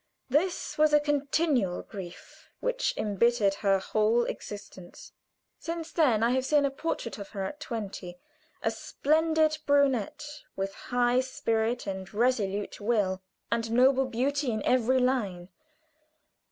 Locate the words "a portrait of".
6.65-7.29